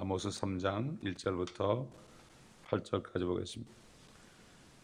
[0.00, 1.86] 아모스 3장 1절부터
[2.70, 3.70] 8절까지 보겠습니다.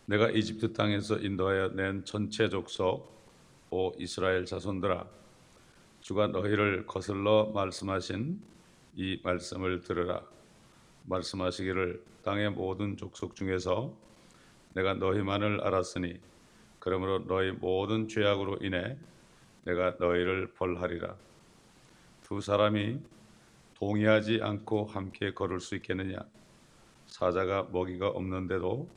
[0.05, 3.17] 내가 이집트 땅에서 인도하여 낸 전체 족속
[3.71, 5.07] 오 이스라엘 자손들아
[6.03, 8.39] 주가 너희를 거슬러 말씀하신
[8.97, 10.23] 이 말씀을 들으라
[11.05, 13.95] 말씀하시기를 땅의 모든 족속 중에서
[14.75, 16.21] 내가 너희만을 알았으니
[16.79, 18.99] 그러므로 너희 모든 죄악으로 인해
[19.65, 21.17] 내가 너희를 벌하리라
[22.23, 23.16] 두 사람이
[23.79, 26.19] 동의하지 않고 함께 걸을 수 있겠느냐?
[27.07, 28.89] 사자가 먹이가 없는데도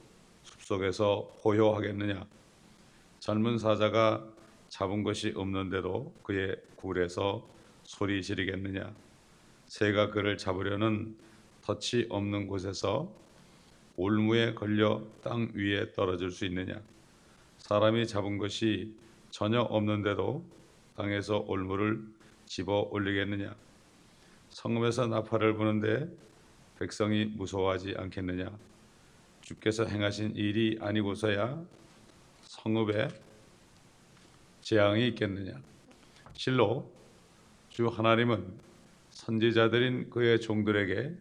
[0.43, 2.25] 숲속에서 호요하겠느냐?
[3.19, 4.25] 젊은 사자가
[4.69, 7.45] 잡은 것이 없는데도 그의 굴에서
[7.83, 8.95] 소리 지르겠느냐?
[9.65, 11.17] 새가 그를 잡으려는
[11.61, 13.11] 덫이 없는 곳에서
[13.97, 16.81] 올무에 걸려 땅 위에 떨어질 수 있느냐?
[17.57, 18.95] 사람이 잡은 것이
[19.29, 20.41] 전혀 없는데도
[20.95, 22.01] 땅에서 올무를
[22.45, 23.53] 집어 올리겠느냐
[24.49, 26.09] 성읍에서 나팔을 부는데
[26.77, 28.49] 백성이 무서워하지 않겠느냐?
[29.41, 31.63] 주께서 행하신 일이 아니고서야
[32.41, 33.09] 성읍에
[34.61, 35.59] 재앙이 있겠느냐?
[36.33, 36.91] 실로
[37.69, 38.53] 주 하나님은
[39.09, 41.15] 선지자들인 그의 종들에게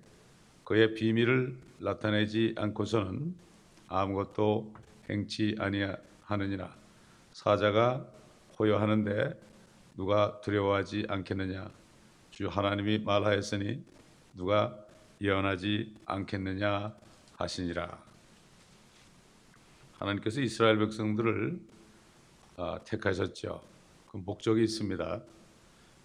[0.64, 3.34] 그의 비밀을 나타내지 않고서는
[3.88, 4.72] 아무것도
[5.08, 6.76] 행치 아니하느니라.
[7.32, 8.06] 사자가
[8.58, 9.40] 호요하는데
[9.96, 11.70] 누가 두려워하지 않겠느냐
[12.38, 13.82] 주 하나님이 말하였으니
[14.36, 14.78] 누가
[15.20, 16.94] 예언하지 않겠느냐
[17.34, 18.00] 하시니라
[19.98, 21.60] 하나님께서 이스라엘 백성들을
[22.58, 23.60] 아, 택하셨죠.
[24.12, 25.20] 그 목적이 있습니다.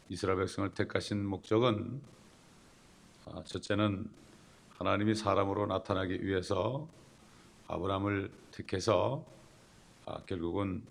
[0.09, 2.01] 이스라엘 백성을 택하신 목적은
[3.27, 4.09] 아, 첫째는
[4.69, 6.87] 하나님이 사람으로 나타나기 위해서
[7.67, 9.23] 아브라함을 택해서
[10.07, 10.81] 아, 결국은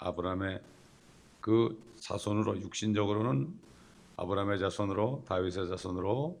[0.00, 0.60] 아브라함의
[1.40, 3.67] 그 자손으로 육신적으로는
[4.18, 6.40] 아브라함의 자손으로 다윗의 자손으로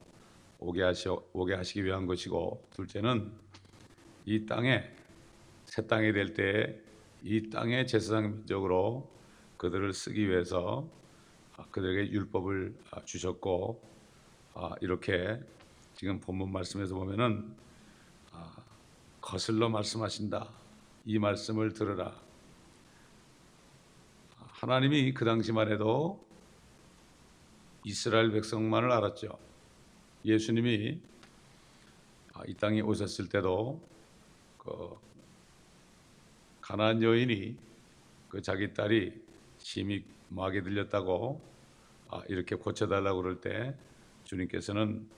[0.58, 3.32] 오게 하시 오게 하시기 위한 것이고 둘째는
[4.24, 4.84] 이 땅에
[5.64, 6.76] 새 땅이 될 때에
[7.22, 9.08] 이 땅의 제사장 민족으로
[9.56, 10.88] 그들을 쓰기 위해서
[11.70, 13.80] 그들에게 율법을 주셨고
[14.80, 15.40] 이렇게
[15.94, 17.54] 지금 본문 말씀에서 보면은
[19.20, 20.48] 거슬러 말씀하신다.
[21.04, 22.20] 이 말씀을 들으라.
[24.36, 26.27] 하나님이 그 당시만 해도
[27.88, 29.38] 이스라엘 백성만을 알았죠.
[30.22, 31.00] 예수님이
[32.46, 33.80] 이 땅에 오셨을 때도
[34.58, 34.94] 그
[36.60, 37.56] 가나안 여인이
[38.28, 39.18] 그 자기 딸이
[39.56, 41.40] 심히 마게 들렸다고
[42.28, 43.74] 이렇게 고쳐달라고 그럴 때
[44.24, 45.08] 주님께서는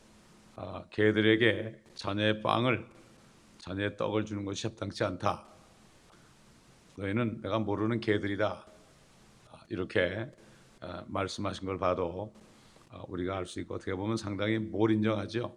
[0.90, 2.86] 개들에게 자녀의 빵을
[3.58, 5.44] 자녀의 떡을 주는 것이 합당치 않다.
[6.94, 8.64] 너희는 내가 모르는 개들이다.
[9.70, 10.30] 이렇게
[11.08, 12.32] 말씀하신 걸 봐도
[13.08, 15.56] 우리가 알 수 있고 어떻게 보면 상당히 뭘 인정하죠.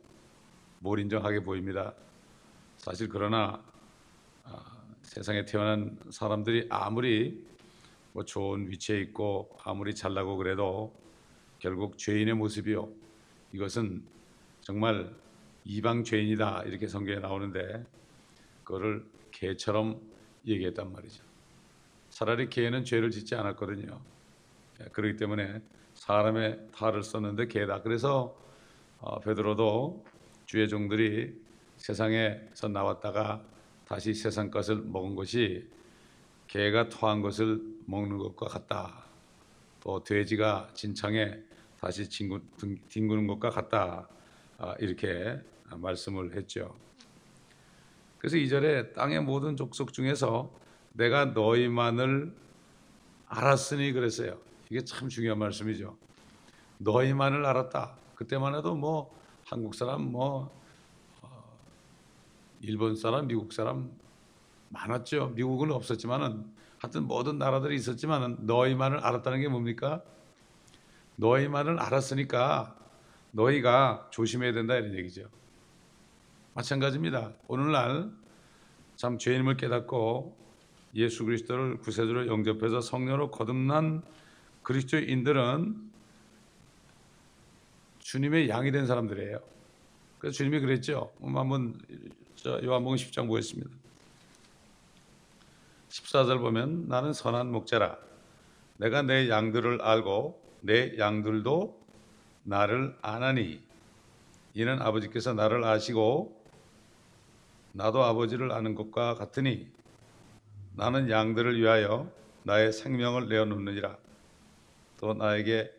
[0.80, 1.94] 뭘 인정하게 보입니다.
[2.78, 3.64] 사실 그러나
[5.02, 7.44] 세상에 태어난 사람들이 아무리
[8.14, 10.94] 뭐 좋은 위치에 있고 아무리 잘나고 그래도
[11.60, 12.90] 결국 죄인의 모습이요.
[13.54, 14.04] 이것은
[14.62, 15.14] 정말
[15.66, 17.86] 이방 죄인이다 이렇게 성경에 나오는데
[18.64, 20.00] 그거를 개처럼
[20.46, 21.24] 얘기했단 말이죠.
[22.10, 24.00] 차라리 개는 죄를 짓지 않았거든요.
[24.82, 25.62] 예, 그렇기 때문에
[26.04, 27.82] 사람의 탈을 썼는데 개다.
[27.82, 28.38] 그래서
[29.00, 30.04] 어, 베드로도
[30.46, 31.34] 주의 종들이
[31.78, 33.42] 세상에서 나왔다가
[33.88, 35.66] 다시 세상 것을 먹은 것이
[36.48, 39.06] 개가 토한 것을 먹는 것과 같다.
[39.80, 41.40] 또 돼지가 진창에
[41.80, 44.10] 다시 뒹구는 것과 같다.
[44.58, 45.40] 아, 이렇게
[45.70, 46.76] 말씀을 했죠.
[48.18, 50.52] 그래서 이절에 땅의 모든 족속 중에서
[50.92, 52.34] 내가 너희만을
[53.28, 54.53] 알았으니 그랬어요.
[54.70, 55.98] 이게 참 중요한 말씀이죠.
[56.80, 57.96] 너희만을 알았다.
[58.16, 59.14] 그때만 해도 뭐
[59.46, 60.52] 한국 사람, 뭐
[61.22, 61.44] 어,
[62.62, 63.92] 일본 사람, 미국 사람
[64.70, 65.30] 많았죠.
[65.36, 66.46] 미국은 없었지만은
[66.80, 70.04] 하여튼 모든 나라들이 있었지만은 너희만을 알았다는 게 뭡니까?
[71.16, 72.76] 너희만을 알았으니까
[73.32, 75.30] 너희가 조심해야 된다 이런 얘기죠.
[76.56, 77.34] 마찬가지입니다.
[77.48, 78.12] 오늘날
[78.96, 80.38] 참 죄인임을 깨닫고
[80.96, 84.04] 예수 그리스도를 구세주로 영접해서 성령으로 거듭난
[84.64, 85.92] 그리스도인들은
[88.00, 89.40] 주님의 양이 된 사람들이에요.
[90.20, 91.12] 그래서 주님이 그랬죠.
[91.22, 91.80] 한번
[92.46, 93.70] 요한복음 10장 보겠습니다.
[95.90, 97.98] 14절 보면 나는 선한 목자라
[98.78, 101.80] 내가 내 양들을 알고 내 양들도
[102.44, 103.62] 나를 아나니
[104.54, 106.42] 이는 아버지께서 나를 아시고
[107.74, 109.68] 나도 아버지를 아는 것과 같으니
[110.76, 112.12] 나는 양들을 위하여
[112.44, 113.98] 나의 생명을 내어놓느니라
[115.04, 115.70] 또 나에게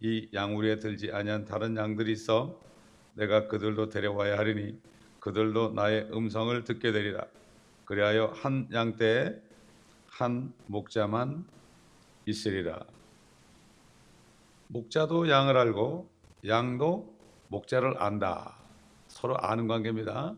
[0.00, 2.60] 이 양우리에 들지 아니한 다른 양들이 있어
[3.14, 4.78] 내가 그들도 데려와야 하리니
[5.18, 7.24] 그들도 나의 음성을 듣게 되리라.
[7.86, 9.40] 그리하여 한 양떼에
[10.08, 11.46] 한 목자만
[12.26, 12.84] 있으리라.
[14.66, 16.10] 목자도 양을 알고
[16.46, 17.16] 양도
[17.48, 18.58] 목자를 안다.
[19.08, 20.36] 서로 아는 관계입니다.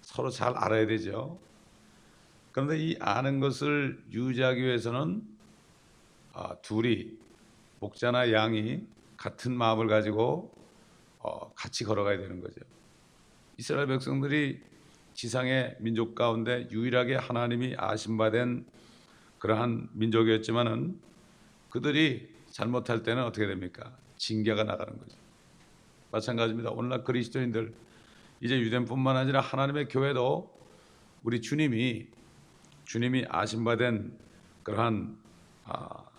[0.00, 1.38] 서로 잘 알아야 되죠.
[2.52, 5.22] 그런데 이 아는 것을 유지하기 위해서는
[6.32, 7.19] 아, 둘이
[7.80, 8.86] 목자나 양이
[9.16, 10.54] 같은 마음을 가지고
[11.18, 12.60] 어, 같이 걸어가야 되는 거죠.
[13.58, 14.60] 이스라엘 백성들이
[15.14, 18.64] 지상의 민족 가운데 유일하게 하나님이 아신바된
[19.38, 20.98] 그러한 민족이었지만은
[21.68, 23.96] 그들이 잘못할 때는 어떻게 됩니까?
[24.16, 25.16] 징계가 나가는 거죠.
[26.10, 26.70] 마찬가지입니다.
[26.70, 27.74] 오늘날 그리스도인들
[28.40, 30.58] 이제 유대인뿐만 아니라 하나님의 교회도
[31.22, 32.06] 우리 주님이
[32.84, 34.18] 주님이 아신바된
[34.62, 35.18] 그러한
[35.64, 36.09] 아,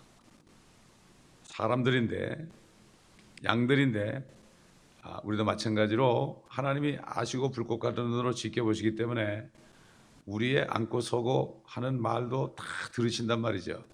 [1.52, 2.48] 사람들인데
[3.44, 4.24] 양들인데
[5.02, 9.48] 아, 우리도 마찬가지로 하나님이 아시고 불꽃 같은 눈으로 지켜보시기 때문에
[10.24, 13.84] 우리의 안고 서고 하는 말도 다 들으신단 말이죠.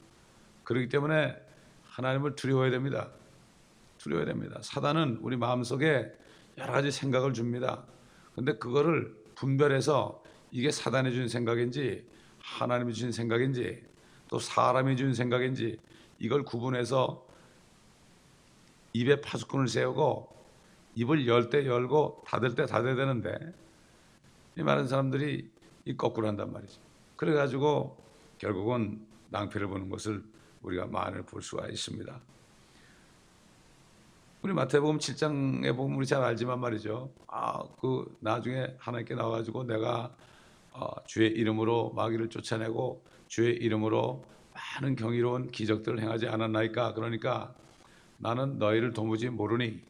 [0.64, 1.34] 그렇기 때문에
[1.82, 3.10] 하나님을 두려워해야 됩니다.
[3.96, 4.61] 두려워해야 됩니다.
[4.62, 6.12] 사단은 우리 마음속에
[6.58, 7.84] 여러 가지 생각을 줍니다.
[8.34, 10.22] 근데 그거를 분별해서
[10.52, 12.06] 이게 사단이 준 생각인지
[12.38, 13.82] 하나님이 주신 생각인지
[14.28, 15.78] 또 사람이 준 생각인지
[16.19, 17.27] 이걸 구분해서
[19.00, 20.36] 입에 파수꾼을 세우고
[20.94, 23.32] 입을 열 때 열고 닫을 때 닫아야 되는데
[24.56, 25.50] 이 많은 사람들이
[25.84, 26.80] 이 거꾸로 한단 말이죠.
[27.16, 27.96] 그래가지고
[28.38, 30.24] 결국은 낭패를 보는 것을
[30.62, 32.20] 우리가 많이 볼 수가 있습니다.
[34.42, 37.10] 우리 마태복음 7장에 보면 우리 잘 알지만 말이죠.
[37.26, 40.14] 아, 그 나중에 하나님께 나와가지고 내가
[40.72, 44.24] 어, 주의 이름으로 마귀를 쫓아내고 주의 이름으로
[44.54, 46.94] 많은 경이로운 기적들을 행하지 않았나이까.
[46.94, 47.54] 그러니까
[48.18, 49.82] 나는 너희를 도무지 모르니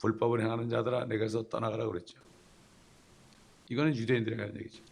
[0.00, 2.18] 불법을 행하는 자들아 내게서 떠나가라 그랬죠.
[3.68, 4.82] 이거는 유대인들이 하는 얘기죠.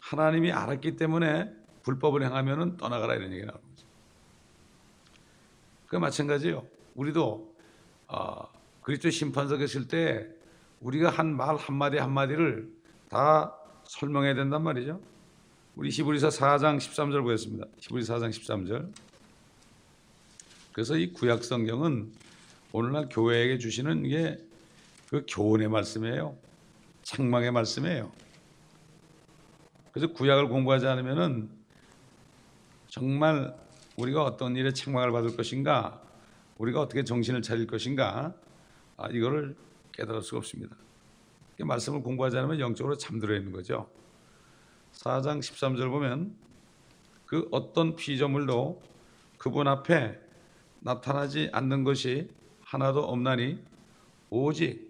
[0.00, 1.52] 하나님이 알았기 때문에
[1.82, 3.86] 불법을 행하면은 떠나가라 이런 얘기가 나오는 거죠.
[5.86, 6.66] 그 마찬가지요.
[6.94, 7.54] 우리도
[8.08, 8.48] 어,
[8.82, 10.28] 그리스도 심판석에 있을 때
[10.80, 12.70] 우리가 한 말 한마디 한마디를
[13.08, 13.54] 다
[13.84, 15.00] 설명해야 된단 말이죠.
[15.74, 17.66] 우리 히브리서 4장 13절 보겠습니다.
[17.78, 18.92] 히브리서 4장 13절.
[20.76, 22.12] 그래서 이 구약 성경은
[22.72, 24.46] 오늘날 교회에게 주시는 게
[25.08, 26.36] 그 교훈의 말씀이에요.
[27.02, 28.10] 책망의 말씀이에요.
[29.92, 31.48] 그래서 구약을 공부하지 않으면은
[32.88, 33.56] 정말
[33.96, 36.02] 우리가 어떤 일에 책망을 받을 것인가,
[36.58, 38.34] 우리가 어떻게 정신을 차릴 것인가,
[38.96, 39.56] 아, 이거를
[39.92, 40.76] 깨달을 수가 없습니다.
[41.58, 43.88] 말씀을 공부하지 않으면 영적으로 잠들어 있는 거죠.
[44.92, 46.36] 4장 13절 보면
[47.24, 48.82] 그 어떤 피조물도
[49.38, 50.20] 그분 앞에
[50.86, 52.30] 나타나지 않는 것이
[52.60, 53.60] 하나도 없나니
[54.30, 54.88] 오직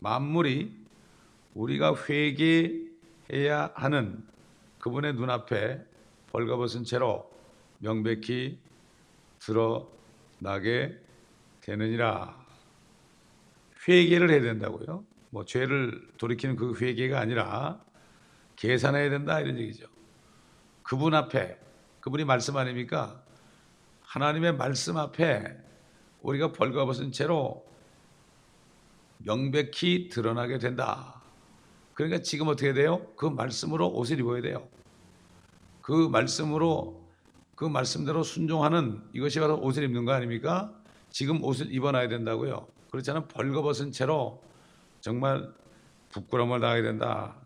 [0.00, 0.70] 만물이
[1.54, 4.22] 우리가 회개해야 하는
[4.80, 5.82] 그분의 눈앞에
[6.30, 7.30] 벌거벗은 채로
[7.78, 8.58] 명백히
[9.38, 10.98] 드러나게
[11.62, 12.38] 되느니라.
[13.88, 15.04] 회개를 해야 된다고요.
[15.30, 17.82] 뭐 죄를 돌이키는 그 회개가 아니라
[18.56, 19.86] 계산해야 된다 이런 얘기죠.
[20.82, 21.58] 그분 앞에
[22.00, 23.22] 그분이 말씀 아닙니까?
[24.10, 25.56] 하나님의 말씀 앞에
[26.22, 27.64] 우리가 벌거벗은 채로
[29.18, 31.22] 명백히 드러나게 된다.
[31.94, 33.06] 그러니까 지금 어떻게 돼요?
[33.14, 34.66] 그 말씀으로 옷을 입어야 돼요.
[35.80, 37.00] 그 말씀으로
[37.54, 40.74] 그 말씀대로 순종하는 이것이 바로 옷을 입는 거 아닙니까?
[41.10, 42.66] 지금 옷을 입어놔야 된다고요.
[42.90, 44.42] 그렇지 않으면 벌거벗은 채로
[45.00, 45.52] 정말
[46.10, 47.36] 부끄러움을 당하게 된다.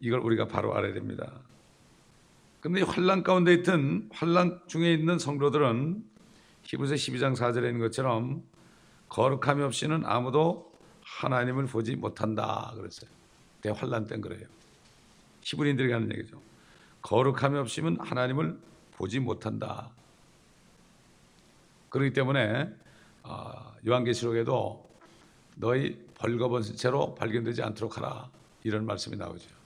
[0.00, 1.32] 이걸 우리가 바로 알아야 됩니다.
[2.62, 6.04] 근데 환란 가운데 있던 환란 중에 있는 성도들은
[6.62, 8.44] 히브리서 12장 4절에 있는 것처럼
[9.08, 13.10] 거룩함이 없이는 아무도 하나님을 보지 못한다 그랬어요.
[13.62, 14.46] 대환란 땐 그래요.
[15.40, 16.40] 히브리인들이 하는 얘기죠.
[17.02, 18.56] 거룩함이 없이면 하나님을
[18.92, 19.90] 보지 못한다.
[21.88, 22.72] 그렇기 때문에
[23.24, 24.88] 아, 요한계시록에도
[25.56, 28.30] 너희 벌거벗은 채로 발견되지 않도록 하라
[28.62, 29.61] 이런 말씀이 나오죠.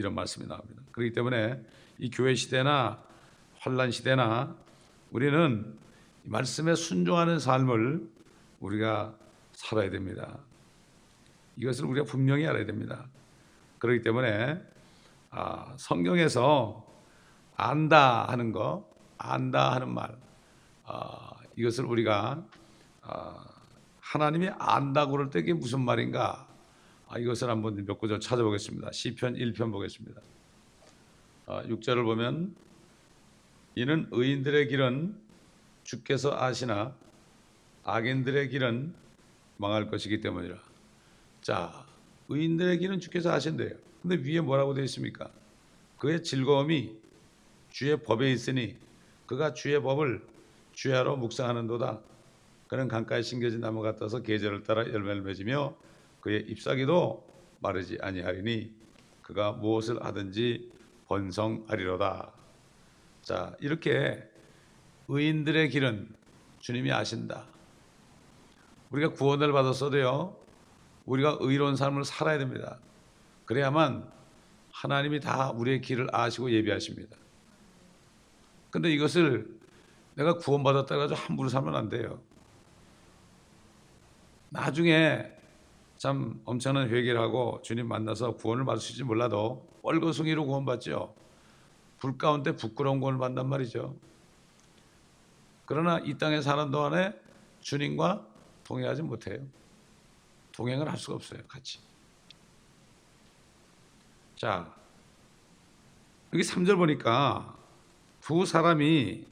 [0.00, 0.82] 이런 말씀이 나옵니다.
[0.92, 1.62] 그렇기 때문에
[1.98, 3.02] 이 교회 시대나
[3.58, 4.56] 환란 시대나
[5.10, 5.78] 우리는
[6.24, 8.08] 말씀에 순종하는 삶을
[8.60, 9.14] 우리가
[9.52, 10.38] 살아야 됩니다.
[11.56, 13.06] 이것을 우리가 분명히 알아야 됩니다.
[13.78, 14.60] 그렇기 때문에
[15.30, 16.86] 아, 성경에서
[17.56, 20.16] 안다 하는 거, 안다 하는 말,
[20.84, 22.42] 아, 이것을 우리가
[23.02, 23.44] 아,
[24.00, 26.49] 하나님이 안다고 그럴 때 이게 무슨 말인가?
[27.10, 28.92] 아, 이것을 한번 몇 구절 찾아보겠습니다.
[28.92, 30.20] 시편 1편 보겠습니다.
[31.46, 32.54] 아, 6절을 보면
[33.74, 35.16] 이는 의인들의 길은
[35.82, 36.94] 주께서 아시나
[37.82, 38.94] 악인들의 길은
[39.56, 40.56] 망할 것이기 때문이라.
[41.42, 41.84] 자,
[42.28, 43.74] 의인들의 길은 주께서 하신대요.
[44.02, 45.32] 근데 위에 뭐라고 되어 있습니까?
[45.98, 46.96] 그의 즐거움이
[47.70, 48.76] 주의 법에 있으니
[49.26, 50.24] 그가 주의 법을
[50.74, 52.02] 주야로 묵상하는도다.
[52.68, 55.74] 그는 강가에 심겨진 나무 같아서 계절을 따라 열매를 맺으며
[56.20, 57.26] 그의 잎사귀도
[57.60, 58.72] 마르지 아니하리니
[59.22, 60.70] 그가 무엇을 하든지
[61.08, 62.32] 번성하리로다.
[63.22, 64.22] 자, 이렇게
[65.08, 66.08] 의인들의 길은
[66.60, 67.46] 주님이 아신다.
[68.90, 70.36] 우리가 구원을 받았어도요,
[71.06, 72.78] 우리가 의로운 삶을 살아야 됩니다.
[73.44, 74.10] 그래야만
[74.72, 77.16] 하나님이 다 우리의 길을 아시고 예비하십니다.
[78.70, 79.58] 근데 이것을
[80.14, 82.20] 내가 구원받았다고 해서 함부로 살면 안 돼요.
[84.50, 85.39] 나중에
[86.00, 91.14] 참 엄청난 회개를 하고 주님 만나서 구원을 있을지 몰라도 뻘거숭이로 구원받죠.
[91.98, 93.94] 불 가운데 부끄러운 구원을 받단 말이죠.
[95.66, 97.12] 그러나 이 땅에 사는 동안에
[97.60, 98.26] 주님과
[98.64, 99.46] 동행하지 못해요.
[100.52, 101.42] 동행을 할 수가 없어요.
[101.46, 101.80] 같이.
[104.36, 104.74] 자,
[106.32, 107.58] 여기 3절 보니까
[108.22, 109.26] 두 사람이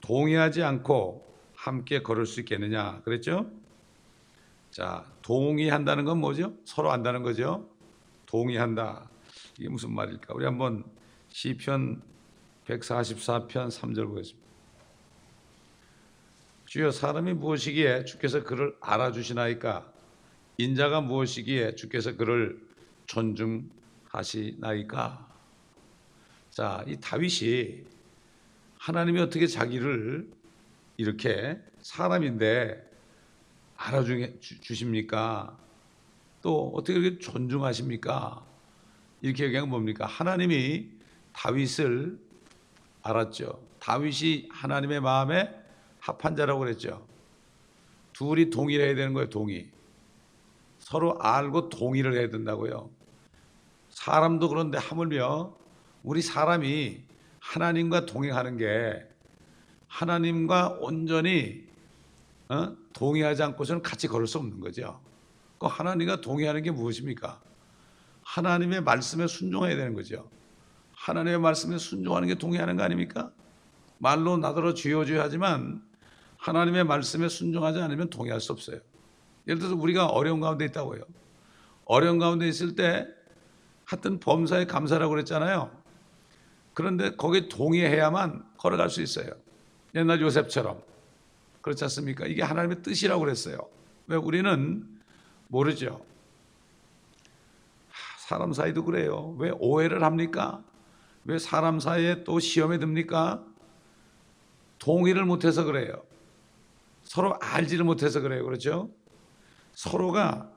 [0.00, 1.22] 동의하지 않고
[1.54, 3.59] 함께 걸을 수 있겠느냐 그랬죠?
[4.70, 6.54] 자, 동의한다는 건 뭐죠?
[6.64, 7.68] 서로 안다는 거죠.
[8.26, 9.08] 동의한다.
[9.58, 10.34] 이게 무슨 말일까?
[10.34, 10.84] 우리 한번
[11.28, 12.02] 시편
[12.66, 14.48] 144편 3절 보겠습니다.
[16.66, 19.92] 주여 사람이 무엇이기에 주께서 그를 알아주시나이까?
[20.58, 22.60] 인자가 무엇이기에 주께서 그를
[23.06, 25.28] 존중하시나이까?
[26.50, 27.82] 자, 이 다윗이
[28.78, 30.30] 하나님이 어떻게 자기를
[30.96, 32.89] 이렇게 사람인데
[33.80, 35.56] 알아주십니까?
[36.42, 38.44] 또 어떻게 그렇게 존중하십니까?
[39.22, 40.06] 이렇게 얘기하면 뭡니까?
[40.06, 40.90] 하나님이
[41.32, 42.18] 다윗을
[43.02, 43.60] 알았죠.
[43.80, 45.54] 다윗이 하나님의 마음에
[46.00, 47.06] 합한 자라고 그랬죠.
[48.12, 49.70] 둘이 동의를 해야 되는 거예요, 동의.
[50.78, 52.90] 서로 알고 동의를 해야 된다고요.
[53.90, 55.56] 사람도 그런데 하물며
[56.02, 57.02] 우리 사람이
[57.40, 59.06] 하나님과 동행하는 게
[59.88, 61.66] 하나님과 온전히
[62.48, 62.76] 어?
[63.00, 65.00] 동의하지 않고서는 같이 걸을 수 없는 거죠.
[65.58, 67.40] 그 하나님과 동의하는 게 무엇입니까?
[68.22, 70.28] 하나님의 말씀에 순종해야 되는 거죠.
[70.92, 73.32] 하나님의 말씀에 순종하는 게 동의하는 거 아닙니까?
[73.96, 75.82] 말로 나더러 주여 주여 하지만
[76.36, 78.80] 하나님의 말씀에 순종하지 않으면 동의할 수 없어요.
[79.48, 81.00] 예를 들어서 우리가 어려운 가운데 있다고요.
[81.86, 83.06] 어려운 가운데 있을 때
[83.86, 85.70] 하여튼 범사에 감사라고 그랬잖아요.
[86.74, 89.30] 그런데 거기에 동의해야만 걸어갈 수 있어요.
[89.94, 90.89] 옛날 요셉처럼.
[91.62, 92.26] 그렇지 않습니까?
[92.26, 93.58] 이게 하나님의 뜻이라고 그랬어요.
[94.06, 94.86] 왜 우리는
[95.48, 96.04] 모르죠.
[98.28, 99.34] 사람 사이도 그래요.
[99.38, 100.62] 왜 오해를 합니까?
[101.24, 103.44] 왜 사람 사이에 또 시험에 듭니까?
[104.78, 106.02] 동의를 못해서 그래요.
[107.02, 108.44] 서로 알지를 못해서 그래요.
[108.44, 108.90] 그렇죠?
[109.74, 110.48] 서로가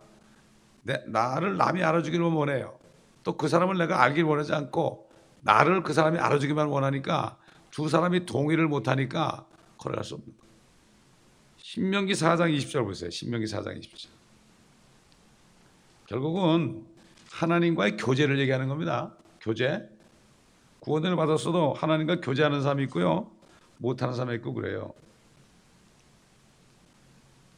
[0.84, 2.78] 내, 나를 남이 알아주기를 원해요.
[3.24, 5.10] 또 그 사람을 내가 알길 원하지 않고
[5.42, 7.38] 나를 그 사람이 알아주기만 원하니까
[7.72, 9.46] 두 사람이 동의를 못하니까
[9.78, 10.43] 걸어갈 수 없는 거예요.
[11.74, 13.10] 신명기 4장 20절 보세요.
[13.10, 14.08] 신명기 4장 20절.
[16.06, 16.86] 결국은
[17.32, 19.16] 하나님과의 교제를 얘기하는 겁니다.
[19.42, 19.90] 교제.
[20.82, 23.32] 구원을 받았어도 하나님과 교제하는 사람이 있고요.
[23.80, 24.94] 못하는 사람이 있고 그래요.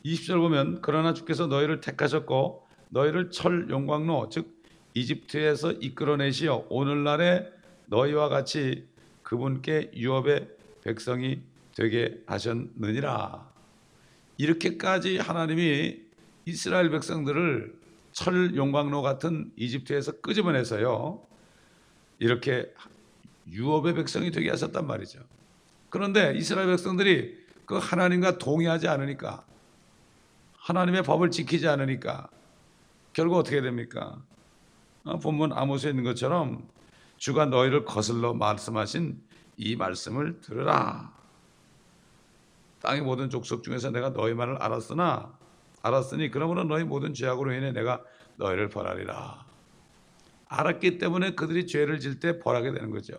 [0.05, 7.51] 20절 보면 그러나 주께서 너희를 택하셨고 너희를 철 용광로 즉 이집트에서 이끌어내시어 오늘날에
[7.87, 8.87] 너희와 같이
[9.23, 10.47] 그분께 유업의
[10.85, 11.41] 백성이
[11.75, 13.54] 되게 하셨느니라.
[14.37, 16.01] 이렇게까지 하나님이
[16.45, 17.75] 이스라엘 백성들을
[18.11, 21.21] 철 용광로 같은 이집트에서 끄집어내서요.
[22.19, 22.71] 이렇게
[23.51, 25.19] 유업의 백성이 되게 하셨단 말이죠.
[25.89, 29.45] 그런데 이스라엘 백성들이 그 하나님과 동의하지 않으니까
[30.59, 32.29] 하나님의 법을 지키지 않으니까
[33.13, 34.21] 결국 어떻게 됩니까?
[35.03, 36.67] 어, 본문 아모스에 있는 것처럼
[37.17, 39.21] 주가 너희를 거슬러 말씀하신
[39.57, 41.13] 이 말씀을 들으라.
[42.85, 45.33] 땅의 모든 족속 중에서 내가 너희 말을 알았으나
[45.81, 48.03] 알았으니 그러므로 너희 모든 죄악으로 인해 내가
[48.37, 49.45] 너희를 벌하리라.
[50.47, 53.15] 알았기 때문에 그들이 죄를 질 때 벌하게 되는 거죠.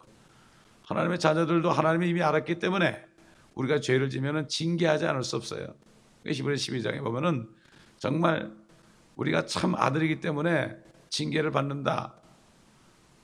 [0.85, 3.04] 하나님의 자녀들도 하나님이 이미 알았기 때문에
[3.54, 5.66] 우리가 죄를 지면은 징계하지 않을 수 없어요.
[6.25, 7.49] 히브리 12장에 보면은
[7.99, 8.52] 정말
[9.16, 10.76] 우리가 참 아들이기 때문에
[11.11, 12.14] 징계를 받는다.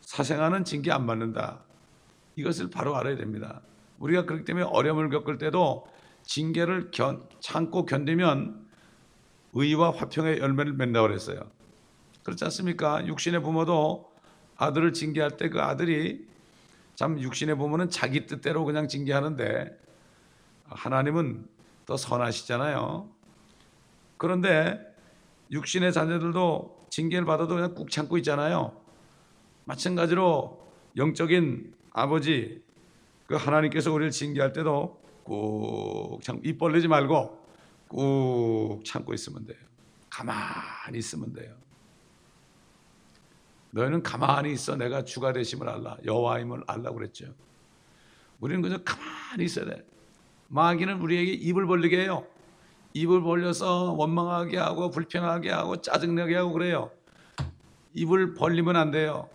[0.01, 1.63] 사생아는 징계 안 받는다.
[2.35, 3.61] 이것을 바로 알아야 됩니다.
[3.99, 5.87] 우리가 그렇기 때문에 어려움을 겪을 때도
[6.25, 8.69] 징계를 견, 참고 견디면
[9.55, 11.41] 의와 화평의 열매를 맺는다고 그랬어요.
[12.23, 13.07] 그렇지 않습니까?
[13.07, 14.11] 육신의 부모도
[14.57, 16.27] 아들을 징계할 때 그 아들이
[16.95, 19.77] 참 육신의 부모는 자기 뜻대로 그냥 징계하는데
[20.67, 21.47] 하나님은
[21.85, 23.11] 더 선하시잖아요.
[24.17, 24.79] 그런데
[25.51, 28.81] 육신의 자녀들도 징계를 받아도 그냥 꾹 참고 있잖아요.
[29.65, 30.63] 마찬가지로
[30.97, 32.63] 영적인 아버지
[33.27, 37.39] 그 하나님께서 우리를 징계할 때도 꾹 참고 입 벌리지 말고
[37.89, 39.59] 꾹 참고 있으면 돼요.
[40.11, 41.55] 가만히 있으면 돼요.
[43.71, 47.35] 너희는 가만히 있어 내가 주가 되심을 알라 여호와임을 알라 그랬죠.
[48.41, 49.87] 우리는 그저 가만히 있어야 돼.
[50.49, 52.27] 마귀는 우리에게 입을 벌리게 해요.
[52.93, 56.91] 입을 벌려서 원망하게 하고 불평하게 하고 짜증나게 하고 그래요.
[57.95, 59.29] 입을 벌리면 안 돼요.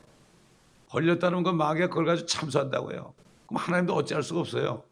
[0.89, 3.13] 벌렸다는 건 마귀가 그걸 가지고 참수한다고요.
[3.47, 4.83] 그럼 하나님도 어찌할 수가 없어요.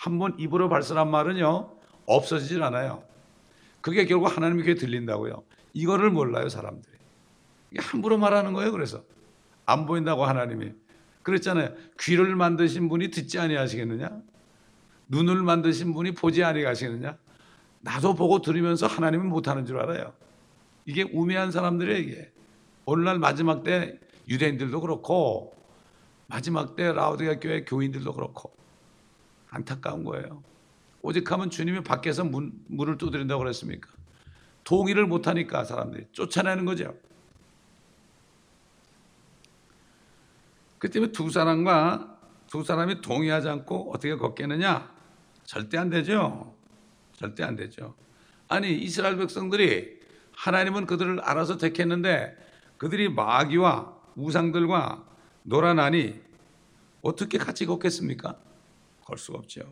[0.00, 1.76] 한 번 입으로 발설한 말은요
[2.06, 3.04] 없어지질 않아요.
[3.82, 5.42] 그게 결국 하나님 귀에 들린다고요.
[5.74, 6.94] 이거를 몰라요 사람들이.
[7.70, 8.72] 이게 함부로 말하는 거예요.
[8.72, 9.04] 그래서
[9.66, 10.72] 안 보인다고 하나님이
[11.22, 11.74] 그랬잖아요.
[12.00, 14.08] 귀를 만드신 분이 듣지 아니하시겠느냐?
[15.08, 17.18] 눈을 만드신 분이 보지 아니하시겠느냐?
[17.80, 20.14] 나도 보고 들으면서 하나님은 못하는 줄 알아요.
[20.86, 21.98] 이게 우매한 사람들이에요.
[21.98, 22.32] 이게
[22.86, 25.54] 오늘날 마지막 때 유대인들도 그렇고
[26.26, 28.59] 마지막 때 라우디가 교회 교인들도 그렇고
[29.50, 30.42] 안타까운 거예요.
[31.02, 33.90] 오직하면 주님이 밖에서 문, 문을 두드린다고 그랬습니까?
[34.64, 36.94] 동의를 못하니까 사람들이 쫓아내는 거죠.
[40.78, 44.90] 그 때문에 두 사람과 두 사람이 동의하지 않고 어떻게 걷겠느냐?
[45.44, 46.54] 절대 안 되죠.
[47.14, 47.94] 절대 안 되죠.
[48.48, 50.00] 아니 이스라엘 백성들이
[50.34, 52.36] 하나님은 그들을 알아서 택했는데
[52.78, 55.04] 그들이 마귀와 우상들과
[55.42, 56.20] 놀아나니
[57.02, 58.38] 어떻게 같이 걷겠습니까?
[59.10, 59.62] 걸 수가 없죠.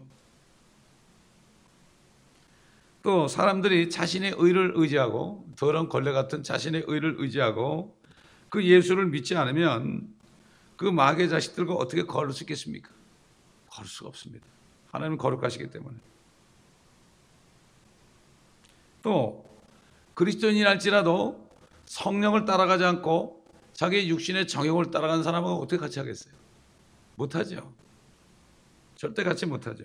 [3.03, 7.97] 또 사람들이 자신의 의를 의지하고 더러운 걸레 같은 자신의 의를 의지하고
[8.51, 10.13] 그 예수를 믿지 않으면
[10.77, 12.91] 그 마귀의 자식들과 어떻게 걸을 수 있겠습니까?
[13.71, 14.47] 걸을 수가 없습니다.
[14.91, 15.97] 하나님은 거룩하시기 때문에.
[19.03, 19.45] 또
[20.15, 21.49] 그리스도인이랄지라도
[21.87, 26.35] 성령을 따라가지 않고 자기 육신의 정욕을 따라가는 사람하고 어떻게 같이 하겠어요?
[27.15, 27.78] 못하죠.
[28.99, 29.85] 절대 같이 못하죠.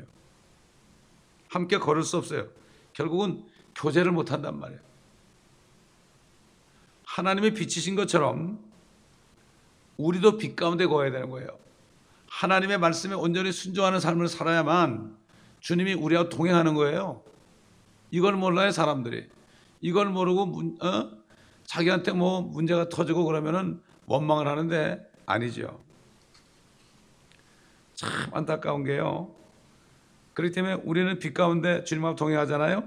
[1.47, 2.47] 함께 걸을 수 없어요.
[2.93, 3.45] 결국은
[3.75, 4.81] 교제를 못한단 말이에요.
[7.05, 8.59] 하나님의 빛이신 것처럼
[9.97, 11.47] 우리도 빛 가운데 거해야 되는 거예요.
[12.27, 15.15] 하나님의 말씀에 온전히 순종하는 삶을 살아야만
[15.59, 17.23] 주님이 우리와 동행하는 거예요.
[18.09, 19.29] 이걸 몰라요 사람들이.
[19.79, 21.11] 이걸 모르고 문, 어?
[21.65, 25.82] 자기한테 뭐 문제가 터지고 그러면은 원망을 하는데 아니죠.
[28.03, 29.31] 참 안타까운 게요.
[30.33, 32.83] 그렇기 때문에 우리는 빛 가운데 주님하고 동행하잖아요.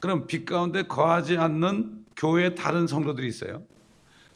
[0.00, 3.62] 그럼 빛 가운데 거하지 않는 교회 다른 성도들이 있어요.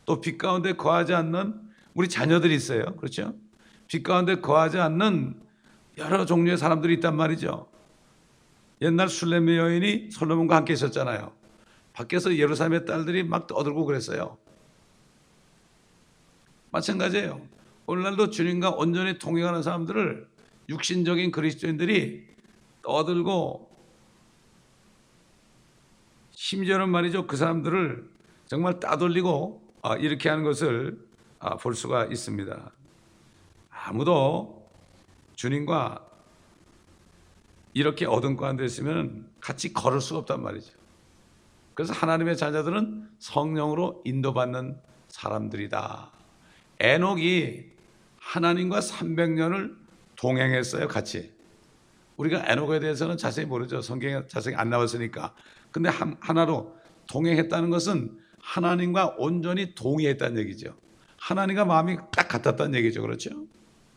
[0.04, 1.60] 또 빛 가운데 거하지 않는
[1.94, 2.84] 우리 자녀들이 있어요.
[2.96, 3.34] 그렇죠?
[3.88, 5.34] 빛 가운데 거하지 않는
[5.98, 7.68] 여러 종류의 사람들이 있단 말이죠.
[8.82, 11.32] 옛날 술레미 여인이 솔로몬과 함께 있었잖아요.
[11.94, 14.36] 밖에서 예루살렘의 딸들이 막 떠들고 그랬어요.
[16.70, 17.55] 마찬가지예요.
[17.86, 20.28] 오늘날도 주님과 온전히 동행하는 사람들을
[20.68, 22.26] 육신적인 그리스도인들이
[22.82, 23.70] 떠들고
[26.32, 27.26] 심지어는 말이죠.
[27.26, 28.08] 그 사람들을
[28.46, 30.98] 정말 따돌리고 아, 이렇게 하는 것을
[31.38, 32.72] 아, 볼 수가 있습니다.
[33.70, 34.68] 아무도
[35.34, 36.04] 주님과
[37.72, 40.72] 이렇게 어둠 가운데 있으면 같이 걸을 수가 없단 말이죠.
[41.74, 46.10] 그래서 하나님의 자녀들은 성령으로 인도받는 사람들이다.
[46.80, 47.75] 에녹이
[48.26, 49.76] 하나님과 300년을
[50.16, 51.32] 동행했어요, 같이.
[52.16, 53.80] 우리가 에녹에 대해서는 자세히 모르죠.
[53.80, 55.32] 성경에 자세히 안 나왔으니까.
[55.70, 60.76] 근데 하나로 동행했다는 것은 하나님과 온전히 동의했다는 얘기죠.
[61.18, 63.02] 하나님과 마음이 딱 같았다는 얘기죠.
[63.02, 63.30] 그렇죠?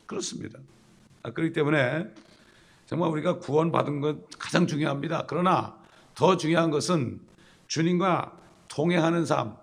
[0.05, 0.59] 그렇습니다.
[1.23, 2.07] 아, 그렇기 때문에
[2.85, 5.25] 정말 우리가 구원받은 것 가장 중요합니다.
[5.27, 5.75] 그러나
[6.13, 7.19] 더 중요한 것은
[7.67, 8.37] 주님과
[8.67, 9.55] 동행하는 삶.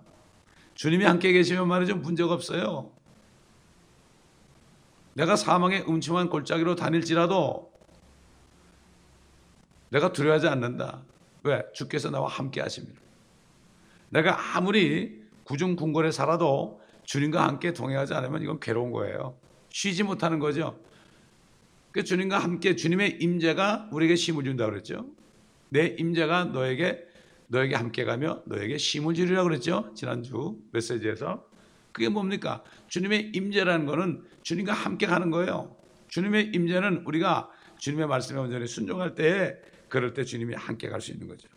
[0.74, 1.96] 주님이 함께 계시면 말이죠.
[1.96, 2.95] 문제가 없어요.
[5.16, 7.72] 내가 사망의 음침한 골짜기로 다닐지라도
[9.88, 11.04] 내가 두려워하지 않는다.
[11.42, 11.62] 왜?
[11.72, 13.00] 주께서 나와 함께 하십니다.
[14.10, 19.38] 내가 아무리 구중궁궐에 살아도 주님과 함께 동행하지 않으면 이건 괴로운 거예요.
[19.70, 20.78] 쉬지 못하는 거죠.
[21.92, 25.06] 그 주님과 함께 주님의 임재가 우리에게 힘을 준다 그랬죠.
[25.70, 27.02] 내 임재가 너에게
[27.46, 29.92] 너에게 함께 가며 너에게 힘을 주리라 그랬죠.
[29.94, 31.42] 지난주 메시지에서
[31.96, 32.62] 그게 뭡니까?
[32.88, 35.74] 주님의 임재라는 거는 주님과 함께 가는 거예요.
[36.08, 41.26] 주님의 임재는 우리가 주님의 말씀에 온전히 순종할 때 그럴 때 주님이 함께 갈 수 있는
[41.26, 41.48] 거죠.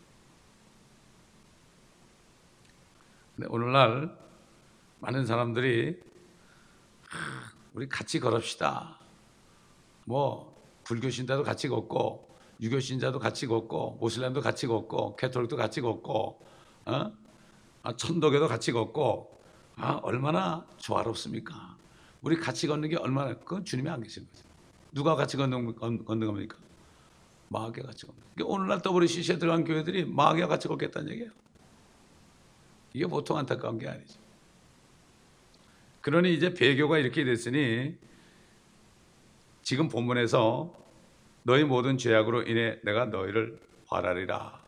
[3.36, 4.16] 근데 오늘날
[5.00, 6.00] 많은 사람들이
[7.74, 8.98] 우리 같이 걸읍시다.
[10.06, 16.40] 뭐 불교 신자도 같이 걷고 유교 신자도 같이 걷고 모슬렘도 같이 걷고 캐톨릭도 같이 걷고
[16.86, 17.12] 어?
[17.82, 19.39] 아, 천독에도 같이 걷고
[19.80, 21.76] 아, 얼마나 조화롭습니까?
[22.22, 24.44] 우리 같이 걷는 게 얼마나 그건 주님이 안 계신 거죠.
[24.92, 26.58] 누가 같이 걷는, 걷- 걷는 겁니까?
[27.48, 28.22] 마귀가 같이 걷는.
[28.34, 31.30] 그러니까 오늘날 WCC에 들어간 교회들이 마귀와 같이 걷겠다는 얘기예요.
[32.92, 34.18] 이게 보통 안타까운 게 아니죠.
[36.02, 37.96] 그러니 이제 배교가 이렇게 됐으니
[39.62, 40.74] 지금 본문에서
[41.42, 44.60] 너희 모든 죄악으로 인해 내가 너희를 화라리라.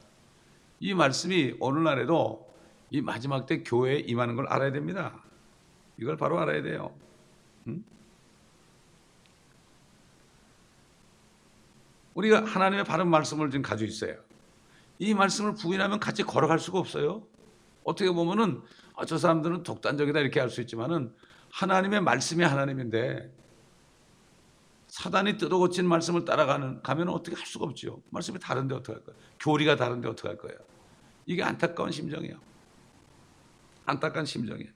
[0.80, 2.51] 이 말씀이 오늘날에도
[2.92, 5.24] 이 마지막 때 교회에 임하는 걸 알아야 됩니다.
[5.96, 6.94] 이걸 바로 알아야 돼요.
[7.66, 7.82] 응?
[12.14, 14.16] 우리가 하나님의 바른 말씀을 지금 가지고 있어요.
[14.98, 17.26] 이 말씀을 부인하면 같이 걸어갈 수가 없어요.
[17.82, 18.60] 어떻게 보면은
[18.94, 21.14] 아, 저 사람들은 독단적이다 이렇게 할 수 있지만은
[21.50, 23.32] 하나님의 말씀이 하나님인데
[24.88, 28.02] 사단이 뜯어고친 말씀을 따라가는 가면 어떻게 할 수가 없지요.
[28.10, 29.18] 말씀이 다른데 어떻게 할 거예요?
[29.40, 30.58] 교리가 다른데 어떻게 할 거예요?
[31.24, 32.51] 이게 안타까운 심정이에요.
[33.86, 34.70] 안타까운 심정이에요.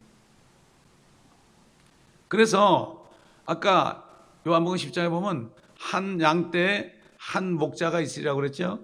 [2.29, 3.09] 그래서
[3.45, 4.05] 아까
[4.47, 8.81] 요한복음 10장에 보면 한 양떼에 한 목자가 있으리라고 그랬죠.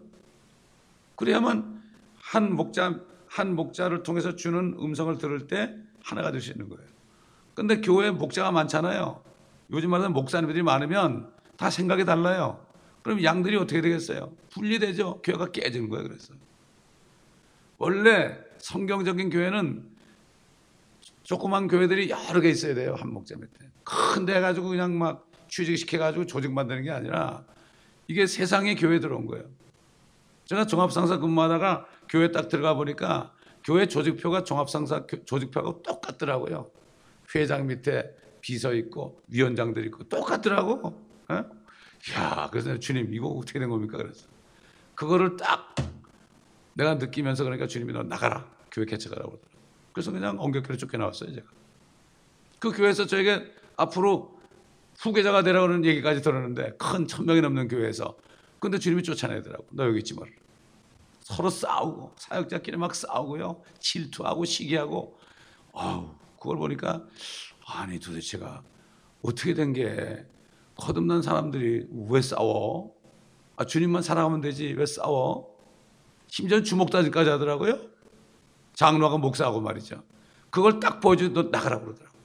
[1.16, 1.82] 그래야만
[2.20, 6.84] 한 목자 한 목자를 통해서 주는 음성을 들을 때 하나가 될 수 있는 거예요.
[7.54, 9.22] 근데 교회에 목자가 많잖아요.
[9.70, 12.64] 요즘 말하는 목사님들이 많으면 다 생각이 달라요.
[13.02, 14.32] 그럼 양들이 어떻게 되겠어요?
[14.50, 15.20] 분리되죠.
[15.22, 16.08] 교회가 깨지는 거예요.
[16.08, 16.34] 그래서
[17.78, 19.91] 원래 성경적인 교회는
[21.32, 22.94] 조그만 교회들이 여러 개 있어야 돼요.
[22.98, 23.70] 한 목자 밑에.
[23.84, 27.42] 큰 데 가지고 그냥 막 취직시켜 가지고 조직 만드는 게 아니라
[28.06, 29.46] 이게 세상의 교회 들어온 거예요.
[30.44, 33.32] 제가 종합상사 근무하다가 교회 딱 들어가 보니까
[33.64, 36.70] 교회 조직표가 종합상사 교- 조직표하고 똑같더라고요.
[37.34, 41.00] 회장 밑에 비서 있고 위원장들 있고 똑같더라고.
[41.28, 41.34] 어?
[42.14, 43.96] 야, 그래서 주님 이거 어떻게 된 겁니까?
[43.96, 44.26] 그래서
[44.94, 45.74] 그거를 딱
[46.74, 49.40] 내가 느끼면서 그러니까 주님이 너 나가라 교회 개척하라고
[49.92, 51.46] 그래서 그냥 엉격교로 쫓겨나왔어요 제가.
[52.58, 54.38] 그 교회에서 저에게 앞으로
[54.98, 58.16] 후계자가 되라는 얘기까지 들었는데 큰 천 명이 넘는 교회에서
[58.60, 59.66] 근데 주님이 쫓아내더라고.
[59.72, 60.30] 너 여기 있지 말라.
[61.20, 63.62] 서로 싸우고 사역자끼리 막 싸우고요.
[63.80, 65.18] 질투하고 시기하고
[65.72, 67.04] 아우 그걸 보니까
[67.66, 68.62] 아니 도대체가
[69.22, 70.24] 어떻게 된 게
[70.76, 72.94] 거듭난 사람들이 왜 싸워?
[73.56, 75.52] 아 주님만 사랑하면 되지 왜 싸워?
[76.28, 77.91] 심지어 주먹다지까지 하더라고요.
[78.82, 80.02] 장로하고 목사하고 말이죠.
[80.50, 82.18] 그걸 딱 보여주고 너 나가라고 그러더라고.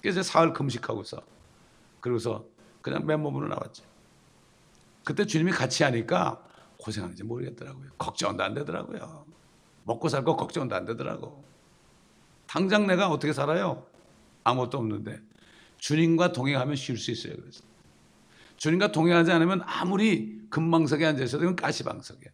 [0.00, 1.20] 그래서 사흘 금식하고서
[2.00, 2.44] 그러고서
[2.80, 3.84] 그냥 맨몸으로 나왔죠.
[5.04, 6.40] 그때 주님이 같이 하니까
[6.78, 7.90] 고생하는지 모르겠더라고요.
[7.98, 9.24] 걱정도 안 되더라고요.
[9.84, 11.44] 먹고 살고 걱정도 안 되더라고.
[12.46, 13.84] 당장 내가 어떻게 살아요?
[14.44, 15.20] 아무것도 없는데
[15.78, 17.34] 주님과 동행하면 쉴 수 있어요.
[17.36, 17.64] 그래서
[18.56, 22.30] 주님과 동행하지 않으면 아무리 금방석에 앉아 있어도 이건 가시방석이에요.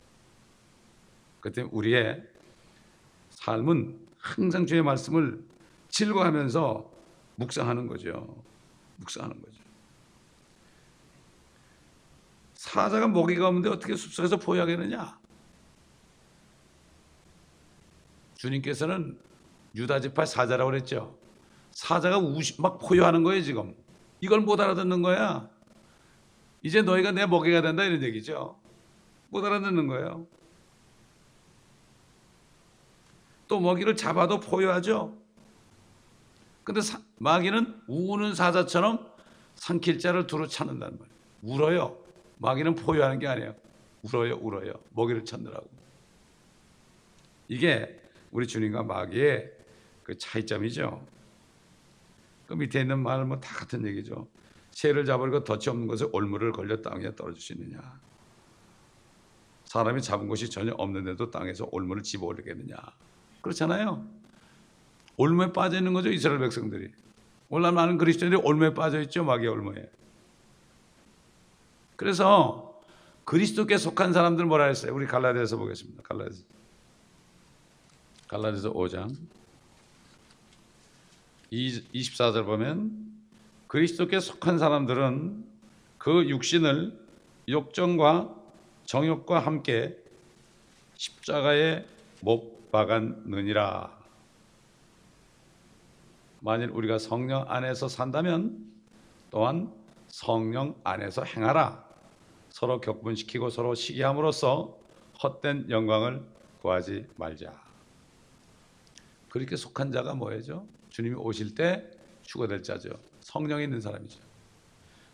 [1.41, 2.32] 그때 우리의
[3.43, 5.45] 삶은 항상 주의 말씀을
[5.89, 6.91] 즐거워하면서
[7.37, 8.41] 묵상하는 거죠.
[8.99, 9.61] 묵상하는 거죠.
[12.55, 15.19] 사자가 먹이가 없는데 어떻게 숲속에서 포효하겠느냐?
[18.37, 19.19] 주님께서는
[19.75, 21.19] 유다 지파 사자라고 그랬죠.
[21.73, 23.75] 사자가 우시, 막 포효하는 거예요 지금.
[24.21, 25.51] 이걸 못 알아듣는 거야.
[26.63, 28.57] 이제 너희가 내 먹이가 된다 이런 얘기죠.
[29.31, 30.29] 못 알아듣는 거예요.
[33.53, 35.15] 또 먹이를 잡아도 포효하죠.
[36.65, 39.07] 근데 사- 마귀는 우는 사자처럼
[39.57, 41.19] 삼킬 자를 두루 찾는다는 말이에요.
[41.43, 41.99] 울어요.
[42.39, 43.55] 마귀는 포효하는 게 아니에요.
[44.05, 44.73] 울어요, 울어요.
[44.95, 45.69] 먹이를 찾느라고.
[47.49, 49.53] 이게 우리 주님과 마귀의
[50.03, 51.07] 그 차이점이죠.
[52.47, 54.29] 그 밑에 있는 말은 뭐 다 같은 얘기죠.
[54.71, 57.11] 새를 잡으려고 덫이 없는 것을 올무를 걸려 땅에
[57.53, 58.01] 있느냐.
[59.67, 62.77] 사람이 잡은 것이 전혀 없는데도 땅에서 올무를 집어 올리겠느냐.
[63.43, 64.07] 그렇잖아요.
[65.17, 66.91] 올무에 빠져 있는 거죠 이스라엘 백성들이.
[67.51, 69.91] 오늘날 많은 그리스도인들이 올무에 빠져 있죠 마귀의 올무에.
[71.97, 72.81] 그래서
[73.25, 74.95] 그리스도께 속한 사람들 뭐라 했어요?
[74.95, 76.03] 우리 갈라디아서 보겠습니다.
[76.03, 76.43] 갈라디아서.
[78.29, 79.15] 갈라디아서 5장
[81.53, 83.13] 24절 보면
[83.67, 85.45] 그리스도께 속한 사람들은
[85.99, 86.99] 그 육신을
[87.49, 88.35] 욕정과
[88.87, 89.97] 정욕과 함께
[90.95, 91.85] 십자가에
[92.21, 94.03] 못 박았느니라.
[96.41, 98.73] 만일 우리가 성령 안에서 산다면
[99.31, 99.73] 또한
[100.09, 101.85] 성령 안에서 행하라.
[102.51, 104.77] 서로 격분시키고 서로 시기함으로써
[105.23, 106.27] 헛된 영광을
[106.61, 107.53] 구하지 말자.
[109.29, 110.67] 그렇게 속한 자가 뭐예요?
[110.91, 111.89] 주님이 오실 때
[112.23, 112.91] 추가될 자죠.
[113.21, 114.21] 성령이 있는 사람이죠.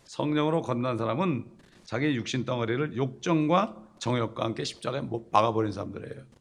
[0.05, 1.45] 성령으로 건넌 사람은
[1.83, 6.38] 자기 육신 덩어리를 욕정과 정욕과 함께 십자가에 못 박아버린 사람들이에요.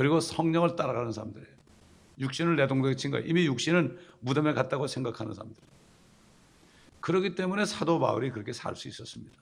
[0.00, 1.54] 그리고 성령을 따라가는 사람들이에요.
[2.20, 3.26] 육신을 내동댕이 친 거예요.
[3.26, 5.62] 이미 육신은 무덤에 갔다고 생각하는 사람들.
[7.02, 9.36] 그렇기 때문에 사도 바울이 그렇게 살 수 있었습니다.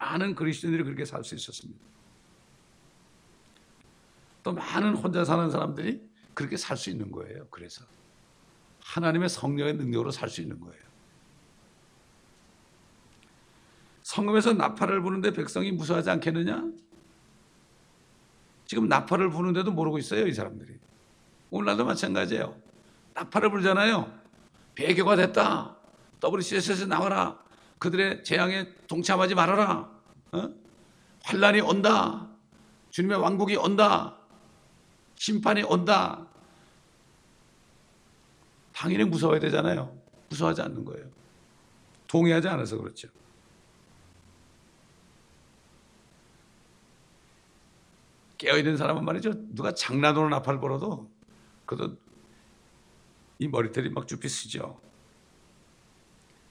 [0.00, 1.78] 많은 그리스도인들이 그렇게 살 수 있었습니다.
[4.42, 6.02] 또 많은 혼자 사는 사람들이
[6.34, 7.46] 그렇게 살 수 있는 거예요.
[7.48, 7.84] 그래서
[8.80, 10.82] 하나님의 성령의 능력으로 살 수 있는 거예요.
[14.02, 16.82] 성금에서 나팔을 부는데 백성이 무서워하지 않겠느냐?
[18.72, 20.78] 지금 나팔을 부는데도 모르고 있어요, 이 사람들이.
[21.50, 22.56] 오늘날도 마찬가지예요.
[23.12, 24.10] 나팔을 불잖아요.
[24.74, 25.76] 배교가 됐다.
[26.24, 27.38] WCS에서 나와라.
[27.78, 29.90] 그들의 재앙에 동참하지 말아라.
[30.32, 30.54] 어?
[31.22, 32.30] 환란이 온다.
[32.88, 34.16] 주님의 왕국이 온다.
[35.16, 36.26] 심판이 온다.
[38.72, 39.94] 당연히 무서워야 되잖아요.
[40.30, 41.04] 무서워하지 않는 거예요.
[42.08, 43.08] 동의하지 않아서 그렇죠.
[48.42, 49.32] 깨어있는 사람은 말이죠.
[49.54, 51.08] 누가 장난으로 나팔 불어도
[51.64, 51.96] 그도
[53.38, 54.80] 이 머리털이 막 쭈피 쓰죠.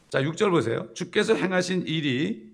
[0.10, 0.94] 자, 6절 보세요.
[0.94, 2.50] 주께서 행하신 일이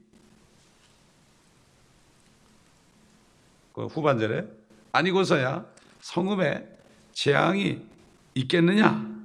[3.73, 4.47] 그 후반절에
[4.91, 5.71] 아니고서야
[6.01, 6.79] 성읍에
[7.13, 7.85] 재앙이
[8.33, 9.17] 있겠느냐?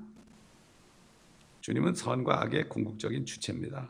[1.63, 3.89] 주님은 선과 악의 궁극적인 주체입니다.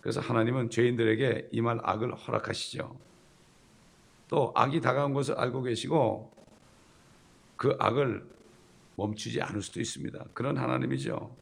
[0.00, 3.08] 그래서 하나님은 죄인들에게 임할 악을 허락하시죠.
[4.28, 6.30] 또 악이 다가온 것을 알고 계시고
[7.56, 8.28] 그 악을
[8.96, 10.24] 멈추지 않을 수도 있습니다.
[10.34, 11.34] 그런 하나님이죠.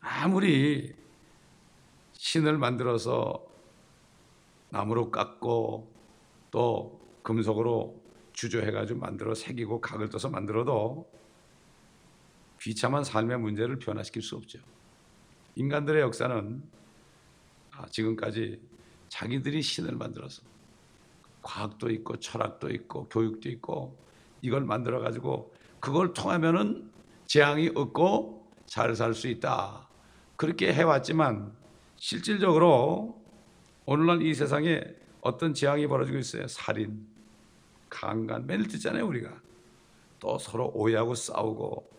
[0.00, 0.94] 아무리
[2.12, 3.44] 신을 만들어서
[4.70, 5.92] 나무로 깎고
[6.50, 8.00] 또 금속으로
[8.32, 11.10] 주조해가지고 만들어 새기고 각을 떠서 만들어도
[12.58, 14.58] 비참한 삶의 문제를 변화시킬 수 없죠.
[15.56, 16.62] 인간들의 역사는
[17.72, 18.60] 아, 지금까지
[19.16, 20.42] 자기들이 신을 만들어서
[21.40, 23.96] 과학도 있고 철학도 있고 교육도 있고
[24.42, 26.90] 이걸 만들어 가지고 그걸 통하면은
[27.26, 29.88] 재앙이 없고 잘 살 수 있다.
[30.36, 31.56] 그렇게 해왔지만
[31.96, 33.18] 실질적으로
[33.86, 34.82] 오늘날 이 세상에
[35.22, 36.46] 어떤 재앙이 벌어지고 있어요.
[36.46, 37.06] 살인,
[37.88, 39.32] 강간, 매일 듣잖아요 우리가.
[40.20, 41.90] 또 서로 오해하고 싸우고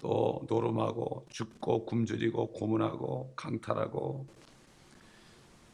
[0.00, 4.26] 또 노름하고 죽고 굶주리고 고문하고 강탈하고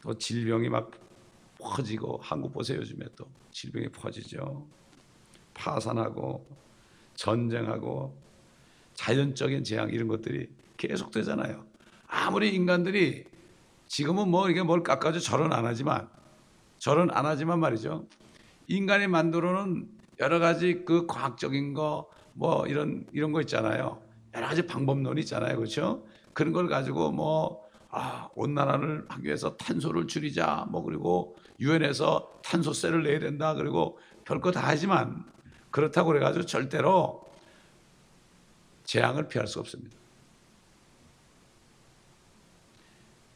[0.05, 0.91] 또 질병이 막
[1.59, 4.65] 퍼지고 한국 보세요 요즘에 또 질병이 퍼지죠.
[5.53, 6.45] 파산하고
[7.15, 8.15] 전쟁하고
[8.93, 11.65] 자연적인 재앙 이런 것들이 계속 되잖아요.
[12.07, 13.25] 아무리 인간들이
[13.87, 16.09] 지금은 뭐 이게 뭘 깎아줘 절은 안 하지만
[16.77, 18.07] 절은 안 하지만 말이죠.
[18.67, 19.89] 인간이 만들어놓은
[20.19, 24.01] 여러 가지 그 과학적인 거 뭐 이런 이런 거 있잖아요.
[24.35, 25.55] 여러 가지 방법론이 있잖아요.
[25.55, 26.05] 그렇죠?
[26.33, 27.64] 그런 걸 가지고 뭐
[27.97, 30.67] 아, 온난화를 하기 위해서 탄소를 줄이자.
[30.69, 33.53] 뭐 그리고 유엔에서 탄소세를 내야 된다.
[33.53, 35.23] 그리고 별거 다 하지만
[35.71, 37.23] 그렇다고 그래 가지고 절대로
[38.83, 39.95] 재앙을 피할 수 없습니다.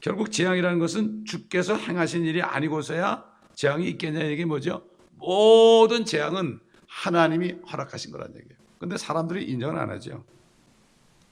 [0.02, 4.86] 결국 재앙이라는 것은 주께서 행하신 일이 아니고서야 재앙이 있겠냐 이게 뭐죠?
[5.15, 8.60] 모든 재앙은 하나님이 허락하신 거란 얘기예요.
[8.78, 10.26] 근데 사람들이 인정을 안 하죠.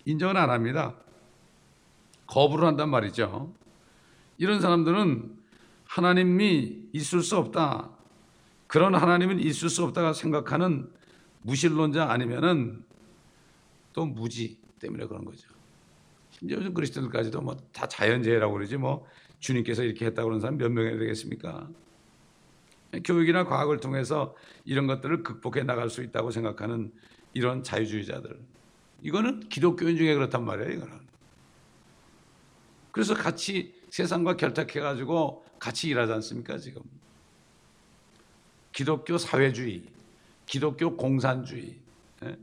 [0.05, 0.95] 인정을 안 합니다.
[2.27, 3.53] 거부를 한단 말이죠.
[4.37, 5.35] 이런 사람들은
[5.85, 7.89] 하나님이 있을 수 없다.
[8.67, 10.89] 그런 하나님은 있을 수 없다가 생각하는
[11.41, 12.83] 무신론자 아니면은
[13.93, 15.47] 또 무지 때문에 그런 거죠.
[16.31, 19.07] 심지어 요즘 그리스도들까지도 뭐 다 자연재해라고 그러지 뭐
[19.39, 21.69] 주님께서 이렇게 했다고 그러는 사람 몇 명이 되겠습니까?
[23.03, 24.35] 교육이나 과학을 통해서
[24.65, 26.91] 이런 것들을 극복해 나갈 수 있다고 생각하는
[27.33, 28.39] 이런 자유주의자들.
[29.01, 30.99] 이거는 기독교인 중에 그렇단 말이에요, 이거는.
[32.97, 36.81] 그래서 같이 세상과 결탁해가지고 같이 일하지 않습니까, 지금?
[38.71, 39.83] 기독교 사회주의,
[40.47, 41.75] 기독교 공산주의,
[42.23, 42.35] 예?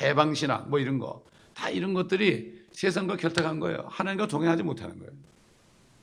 [0.00, 1.22] 해방신학, 뭐 이런 거.
[1.52, 3.84] 다 이런 것들이 세상과 결탁한 거예요.
[3.90, 5.12] 하나님과 동행하지 못하는 거예요.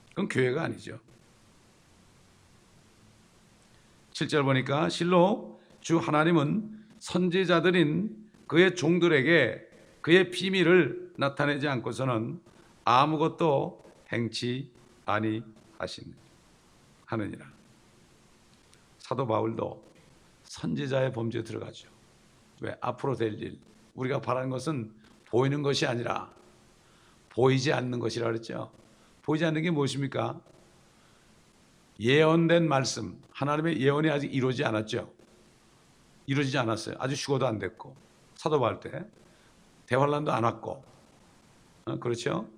[0.09, 0.99] 그건 교회가 아니죠.
[4.13, 9.67] 7절 보니까 실로 주 하나님은 선지자들인 그의 종들에게
[10.01, 12.39] 그의 비밀을 나타내지 않고서는
[12.85, 14.71] 아무것도 행치
[15.05, 16.13] 아니하신
[17.05, 17.45] 하느니라.
[18.99, 19.83] 사도 바울도
[20.43, 21.89] 선지자의 범죄에 들어가죠.
[22.61, 23.59] 왜 앞으로 될 일,
[23.95, 24.93] 우리가 바라는 것은
[25.25, 26.31] 보이는 것이 아니라
[27.29, 28.71] 보이지 않는 것이라 그랬죠.
[29.21, 30.39] 보이지 않는 게 무엇입니까?
[31.99, 35.11] 예언된 말씀, 하나님의 예언이 아직 이루어지지 않았죠.
[36.25, 36.95] 이루어지지 않았어요.
[36.99, 37.95] 아직 휴거도 안 됐고
[38.35, 39.05] 사도 바울 때
[39.87, 40.83] 대환란도 안 왔고
[41.85, 42.49] 어, 그렇죠.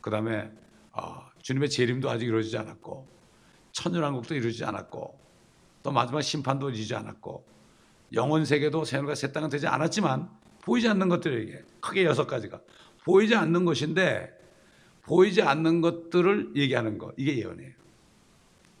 [0.00, 0.50] 그 다음에
[0.98, 3.08] 어, 주님의 재림도 아직 이루어지지 않았고
[3.72, 5.18] 천년왕국도 이루어지지 않았고
[5.82, 7.46] 또 마지막 심판도 이루어지지 않았고
[8.14, 10.28] 영원 세계도 새하늘과 새 땅은 되지 않았지만
[10.62, 12.60] 보이지 않는 것들에게 크게 여섯 가지가
[13.04, 14.36] 보이지 않는 것인데
[15.02, 17.72] 보이지 않는 것들을 얘기하는 것 이게 예언이에요.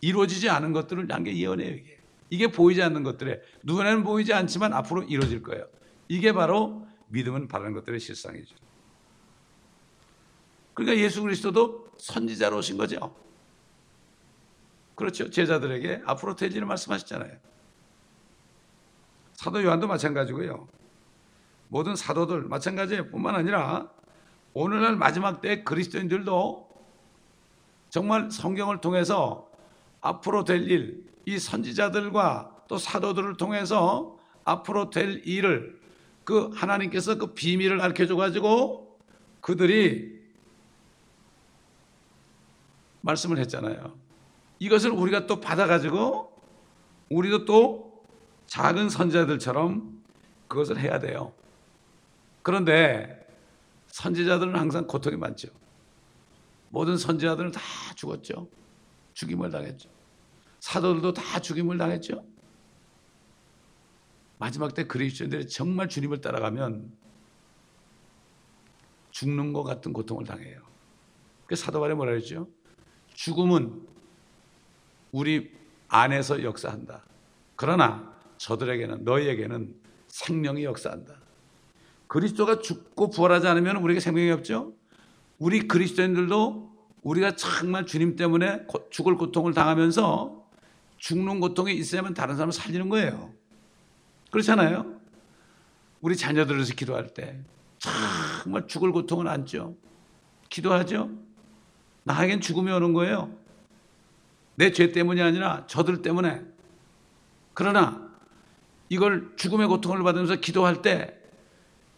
[0.00, 1.98] 이루어지지 않은 것들을 한게 예언이에요 이게.
[2.30, 5.66] 이게 보이지 않는 것들에 눈에는 보이지 않지만 앞으로 이루어질 거예요.
[6.08, 8.54] 이게 바로 믿음은 바라는 것들의 실상이죠.
[10.74, 13.14] 그러니까 예수 그리스도도 선지자로 오신 거죠.
[14.94, 15.30] 그렇죠.
[15.30, 17.36] 제자들에게 앞으로 될 일을 말씀하셨잖아요.
[19.34, 20.66] 사도 요한도 마찬가지고요.
[21.68, 23.10] 모든 사도들 마찬가지예요.
[23.10, 23.88] 뿐만 아니라
[24.54, 26.68] 오늘날 마지막 때 그리스도인들도
[27.90, 29.48] 정말 성경을 통해서
[30.00, 35.78] 앞으로 될 일, 이 선지자들과 또 사도들을 통해서 앞으로 될 일을
[36.24, 38.98] 그 하나님께서 그 비밀을 알려줘 가지고
[39.40, 40.17] 그들이
[43.08, 43.98] 말씀을 했잖아요.
[44.58, 46.30] 이것을 우리가 또 받아가지고
[47.10, 48.04] 우리도 또
[48.46, 50.02] 작은 선지자들처럼
[50.46, 51.32] 그것을 해야 돼요.
[52.42, 53.26] 그런데
[53.86, 55.48] 선지자들은 항상 고통이 많죠.
[56.70, 57.60] 모든 선지자들은 다
[57.94, 58.48] 죽었죠.
[59.14, 59.88] 죽임을 당했죠.
[60.60, 62.24] 사도들도 다 죽임을 당했죠.
[64.38, 66.92] 마지막 때 그리스도인들이 정말 주님을 따라가면
[69.10, 70.60] 죽는 것 같은 고통을 당해요.
[71.46, 72.48] 그 사도 발에 뭐라 그랬죠?
[73.18, 73.82] 죽음은
[75.10, 75.50] 우리
[75.88, 77.02] 안에서 역사한다.
[77.56, 79.74] 그러나 저들에게는 너희에게는
[80.06, 81.14] 생명이 역사한다.
[82.06, 84.72] 그리스도가 죽고 부활하지 않으면 우리에게 생명이 없죠.
[85.40, 86.70] 우리 그리스도인들도
[87.02, 90.46] 우리가 정말 주님 때문에 죽을 고통을 당하면서
[90.98, 93.34] 죽는 고통이 있어야만 다른 사람을 살리는 거예요.
[94.30, 94.96] 그렇잖아요.
[96.02, 97.40] 우리 자녀들을 위해서 기도할 때
[97.80, 99.76] 정말 죽을 고통을 안죠.
[100.50, 101.27] 기도하죠.
[102.08, 103.32] 나에겐 죽음이 오는 거예요.
[104.56, 106.42] 내 죄 때문이 아니라 저들 때문에.
[107.54, 108.08] 그러나
[108.88, 111.14] 이걸 죽음의 고통을 받으면서 기도할 때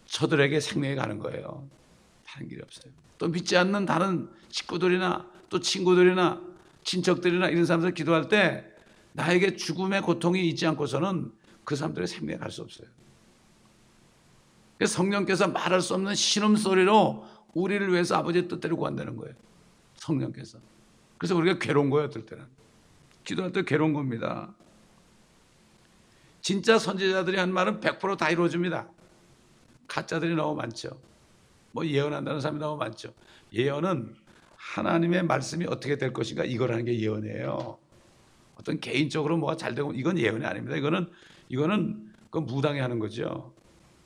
[0.05, 1.67] 저들에게 생명이 가는 거예요.
[2.25, 2.91] 다른 길이 없어요.
[3.17, 6.41] 또 믿지 않는 다른 식구들이나 또 친구들이나
[6.83, 8.65] 친척들이나 이런 사람들 기도할 때
[9.13, 11.31] 나에게 죽음의 고통이 있지 않고서는
[11.63, 12.87] 그 사람들의 생명에 갈 수 없어요.
[14.83, 19.35] 성령께서 말할 수 없는 신음소리로 우리를 위해서 아버지의 뜻대로 구한다는 거예요.
[20.01, 20.59] 성령께서.
[21.17, 22.45] 그래서 우리가 괴로운 거예요, 어떨 때는.
[23.23, 24.53] 기도할 때 괴로운 겁니다.
[26.41, 28.89] 진짜 선지자들이 한 말은 100%다 이루어집니다.
[29.87, 30.89] 가짜들이 너무 많죠.
[31.71, 33.13] 뭐 예언한다는 사람이 너무 많죠.
[33.53, 34.15] 예언은
[34.55, 37.77] 하나님의 말씀이 어떻게 될 것인가 이걸 하는 게 예언이에요.
[38.55, 40.75] 어떤 개인적으로 뭐가 잘 되고 이건 예언이 아닙니다.
[40.75, 41.11] 이거는
[41.49, 43.53] 이거는 그 무당이 하는 거죠.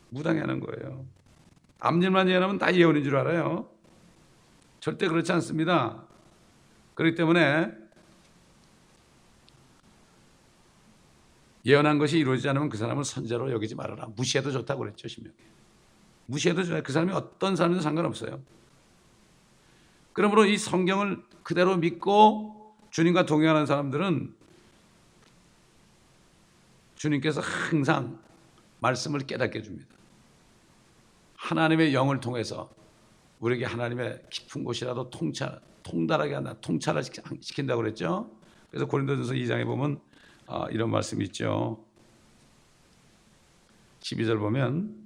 [0.09, 1.05] 무당이 하는 거예요.
[1.79, 3.69] 앞일만 예언하면 다 예언인 줄 알아요.
[4.85, 6.03] 절대 그렇지 않습니다.
[6.93, 7.71] 그렇기 때문에
[11.65, 14.05] 예언한 것이 이루어지지 않으면 그 사람을 선자로 여기지 말아라.
[14.15, 15.43] 무시해도 좋다고 그랬죠, 신명기.
[16.27, 16.83] 무시해도 좋아요.
[16.83, 18.39] 그 사람이 어떤 사람이든 상관없어요.
[20.13, 24.35] 그러므로 이 성경을 그대로 믿고 주님과 동행하는 사람들은
[26.93, 28.19] 주님께서 항상
[28.81, 29.95] 말씀을 깨닫게 해줍니다.
[31.37, 32.69] 하나님의 영을 통해서
[33.45, 36.55] 우리에게 하나님의 깊은 곳이라도 통찰, 통달하게 한다.
[36.61, 37.03] 통찰을
[37.41, 38.31] 시킨다고 그랬죠.
[38.71, 39.99] 그래서 고린도전서 2장에 보면
[40.47, 41.85] 아, 이런 말씀이 있죠.
[43.99, 45.05] 12절 보면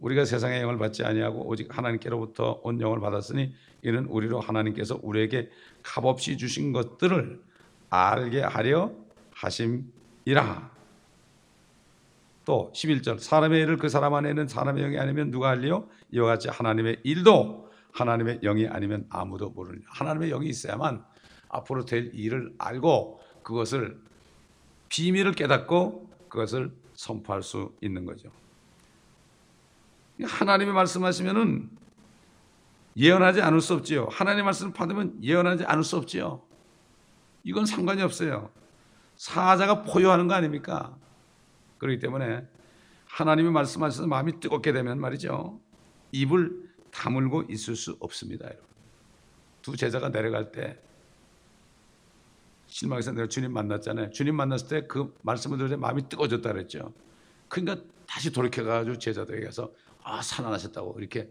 [0.00, 5.50] 우리가 세상의 영을 받지 아니하고 오직 하나님께로부터 온 영을 받았으니 이는 우리로 하나님께서 우리에게
[5.82, 7.42] 값없이 주신 것들을
[7.90, 8.92] 알게 하려
[9.34, 10.79] 하심이라.
[12.50, 15.88] 또 11절 사람의 일을 그 사람 안에 는 사람의 영이 아니면 누가 할리요?
[16.10, 21.04] 이와 같이 하나님의 일도 하나님의 영이 아니면 아무도 모르니 하나님의 영이 있어야만
[21.48, 24.00] 앞으로 될 일을 알고 그것을
[24.88, 28.32] 비밀을 깨닫고 그것을 선포할 수 있는 거죠.
[30.20, 31.70] 하나님의 말씀하시면은
[32.96, 34.08] 예언하지 않을 수 없지요.
[34.10, 36.42] 하나님의 말씀을 받으면 예언하지 않을 수 없지요.
[37.44, 38.50] 이건 상관이 없어요.
[39.14, 40.96] 사자가 포효하는 거 아닙니까?
[41.80, 42.46] 그렇기 때문에
[43.06, 45.58] 하나님이 말씀하셔서 마음이 뜨겁게 되면 말이죠.
[46.12, 48.46] 입을 다물고 있을 수 없습니다.
[48.46, 48.64] 여러분.
[49.62, 50.78] 두 제자가 내려갈 때
[52.66, 54.10] 실망해서 내가 주님 만났잖아요.
[54.10, 56.92] 주님 만났을 때 그 말씀을 들을 때 마음이 뜨거워졌다 그랬죠.
[57.48, 59.72] 그러니까 다시 돌이켜가지고 제자들에게 가서
[60.02, 61.30] 아, 살아나셨다고 이렇게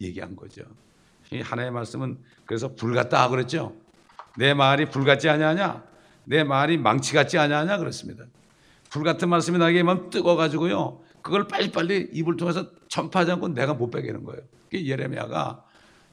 [0.00, 0.62] 얘기한 거죠.
[1.32, 3.76] 이 하나님의 말씀은 그래서 불 같다 그랬죠.
[4.36, 5.84] 내 말이 불 같지 아니하냐?
[6.24, 7.78] 내 말이 망치 같지 아니하냐?
[7.78, 8.24] 그렇습니다.
[8.94, 11.00] 불 같은 말씀이 나에게 만 뜨거가지고요.
[11.20, 14.40] 그걸 빨리빨리 입을 통해서 전파하지 않고 내가 못 빼기는 거예요.
[14.72, 15.64] 예레미야가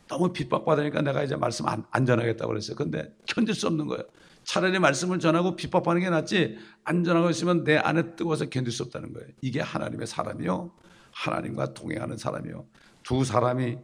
[0.07, 2.75] 너무 핍박받으니까 내가 이제 말씀 안, 안 전하겠다고 그랬어요.
[2.75, 4.03] 근데 견딜 수 없는 거예요.
[4.43, 9.13] 차라리 말씀을 전하고 비법하는 게 낫지 안 전하고 있으면 내 안에 뜨거워서 견딜 수 없다는
[9.13, 9.27] 거예요.
[9.41, 10.71] 이게 하나님의 사람이요.
[11.11, 12.65] 하나님과 동행하는 사람이요.
[13.03, 13.77] 두 사람이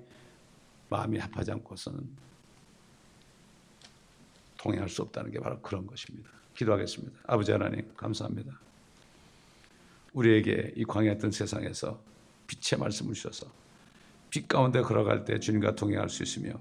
[0.89, 1.99] 마음이 합하지 않고서는
[4.57, 6.31] 동행할 수 없다는 게 바로 그런 것입니다.
[6.55, 7.15] 기도하겠습니다.
[7.27, 8.66] 아버지 하나님 감사합니다.
[10.17, 12.01] 우리에게 이 광야했던 세상에서
[12.47, 13.47] 빛의 말씀을 주셔서
[14.29, 16.53] 빛 가운데 걸어갈 때 주님과 동행할 수 있으며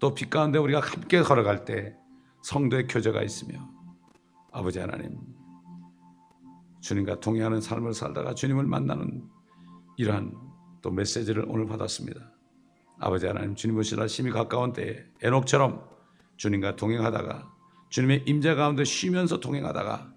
[0.00, 1.94] 또 빛 가운데 우리가 함께 걸어갈 때
[2.42, 3.68] 성도의 교제가 있으며
[4.50, 5.16] 아버지 하나님
[6.80, 9.22] 주님과 동행하는 삶을 살다가 주님을 만나는
[9.96, 10.34] 이러한
[10.82, 12.20] 또 메시지를 오늘 받았습니다.
[12.98, 15.88] 아버지 하나님 주님 오시라 심히 가까운 때에 에녹처럼
[16.36, 17.48] 주님과 동행하다가
[17.90, 20.11] 주님의 임재 가운데 쉬면서 동행하다가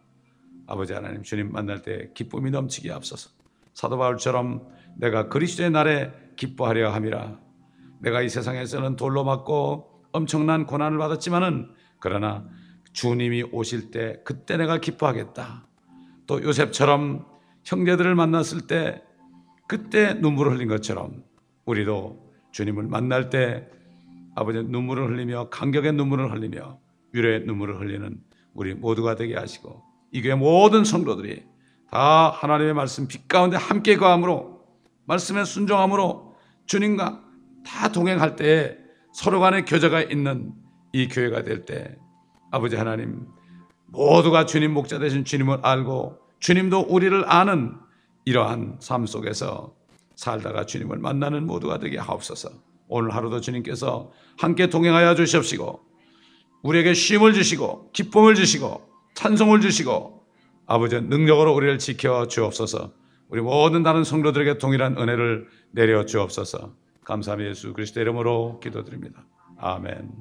[0.68, 3.30] 아버지 하나님 주님 만날 때 기쁨이 넘치게 앞서서
[3.74, 7.40] 사도 바울처럼 내가 그리스도의 날에 기뻐하려 함이라
[8.00, 12.48] 내가 이 세상에서는 돌로 맞고 엄청난 고난을 받았지만은 그러나
[12.94, 15.68] 주님이 오실 때 그때 내가 기뻐하겠다.
[16.28, 17.26] 또 요셉처럼
[17.66, 19.04] 형제들을 만났을 때
[19.68, 21.24] 그때 눈물을 흘린 것처럼
[21.66, 23.68] 우리도 주님을 만날 때
[24.36, 26.80] 아버지 눈물을 흘리며 감격의 눈물을 흘리며
[27.12, 28.22] 위로의 눈물을 흘리는
[28.54, 31.44] 우리 모두가 되게 하시고 이 교회 모든 성도들이
[31.92, 34.62] 다 하나님의 말씀 빛 가운데 함께 거함으로
[35.06, 36.36] 말씀에 순종함으로
[36.66, 37.22] 주님과
[37.66, 38.76] 다 동행할 때에
[39.14, 40.54] 서로 간의 교제가 있는
[40.94, 41.98] 이 교회가 될 때
[42.52, 43.28] 아버지 하나님
[43.88, 47.76] 모두가 주님 목자 되신 주님을 알고 주님도 우리를 아는
[48.26, 49.76] 이러한 삶 속에서
[50.16, 52.50] 살다가 주님을 만나는 모두가 되게 하옵소서.
[52.88, 55.82] 오늘 하루도 주님께서 함께 동행하여 주시옵시고
[56.64, 60.24] 우리에게 쉼을 주시고 기쁨을 주시고 찬송을 주시고
[60.68, 62.94] 아버지 능력으로 우리를 지켜 주옵소서.
[63.30, 66.76] 우리 모든 다른 성도들에게 동일한 은혜를 내려 주옵소서.
[67.04, 67.50] 감사합니다.
[67.50, 69.26] 예수 그리스도 이름으로 기도드립니다.
[69.58, 70.12] 아멘.